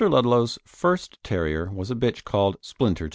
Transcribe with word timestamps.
Ludlow's 0.09 0.57
first 0.65 1.23
terrier 1.23 1.69
was 1.71 1.91
a 1.91 1.95
bitch 1.95 2.23
called 2.23 2.57
Splinter 2.59 3.05
II. 3.05 3.09